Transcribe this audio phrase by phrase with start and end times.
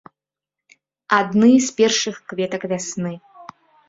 [1.17, 3.13] Адны з першых кветак вясны.